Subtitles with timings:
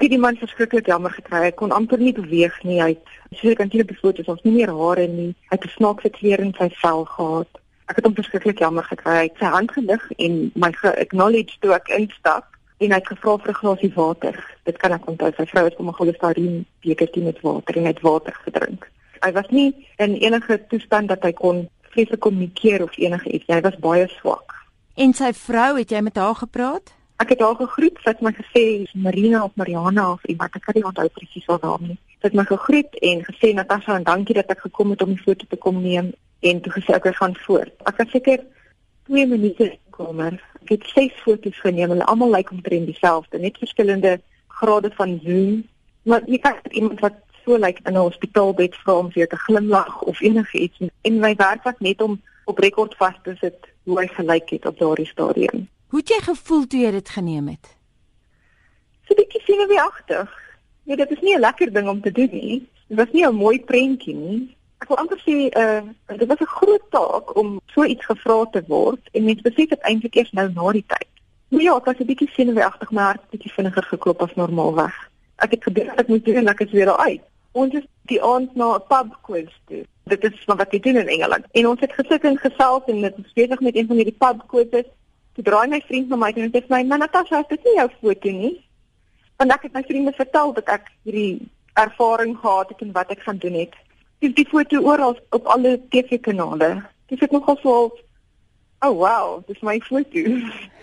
[0.00, 1.42] Het die man verskriklik jammer gekry.
[1.44, 2.78] Hy kon amper nie beweeg nie.
[2.80, 5.34] Hy het soos ek aan die foto's ons nie meer hare nie.
[5.50, 7.60] Hy het 'n snaakse kleur in sy vel gehad.
[7.88, 9.16] Ek het hom verskriklik jammer gekry.
[9.16, 12.46] Hy het sy hand gelig en my ge-acknowledge toe ek instap
[12.78, 14.56] en hy het gevra vir 'n glasie water.
[14.64, 15.32] Dit kan ek onthou.
[15.36, 18.90] Sy vrou het hom 'n Holstein bekertjie met water en hy het water gedrink.
[19.20, 23.44] Hy was nie in enige toestand dat hy kon vreeslik kommunikeer of enige iets.
[23.46, 24.54] Hy was baie swak.
[24.94, 26.94] En sy vrou, het jy met haar gepraat?
[27.20, 28.62] Ek het haar gegroet, sy het my gesê
[28.96, 31.96] Marina of Mariana of iemand, ek kan nie onthou presies haar naam nie.
[32.20, 35.20] Sy het my gegroet en gesê Natasha en dankie dat ek gekom het om die
[35.20, 37.74] foto te kom neem en toe gesê ek gaan voort.
[37.90, 38.40] Ek het seker
[39.10, 39.66] 2 minute
[40.00, 40.38] gekomer.
[40.62, 41.92] Ek het ses foto's geneem.
[41.92, 44.14] Hulle almal lyk omtrent dieselfde, net verskillende
[44.60, 45.58] grade van zoom.
[46.08, 50.00] Maar jy kan iemand wat so lyk in 'n hospitaalbed vra om vir te glimlag
[50.02, 54.06] of enigiets en my werk was net om op rekord vas te sit hoe hy
[54.06, 55.68] gelyk het op daardie stadium.
[55.90, 57.76] Hoe het jy gevoel toe jy dit geneem het?
[59.06, 60.30] So 'n bietjie senuweeagtig.
[60.84, 62.68] Nee, dit is nie 'n lekker ding om te doen nie.
[62.88, 64.56] Dit was nie 'n mooi prentjie nie.
[64.78, 65.82] Ek wil amper sê uh
[66.18, 69.80] dit was 'n groot taak om so iets gevra te word en mens besef dit
[69.80, 71.10] eintlik eers nou na die tyd.
[71.48, 75.10] Maar ja, ek was 'n bietjie senuweeagtig, maar hart bietjie vinniger geklop as normaalweg.
[75.36, 77.22] Ek het gedink ek moet doen en ek is weer uit.
[77.52, 79.84] Ons is die aand na 'n pub quiz toe.
[80.04, 81.44] Dit is wat ek doen in Engeland.
[81.50, 84.86] En ons het gesit en gesels en dit besig met een van hierdie pub quizzes.
[85.34, 87.88] Toe draai my vriend na my en sê vir my, "Natasha, dit is nie jou
[88.00, 88.64] foto nie."
[89.38, 93.22] Want ek het my vriende vertel dat ek hierdie ervaring gehad het en wat ek
[93.22, 93.74] gaan doen het.
[94.18, 96.82] Dis die foto oral op alle TV-kanale.
[97.08, 97.92] Dis ek nogal so,
[98.80, 100.20] "Oh wow, dis my foto."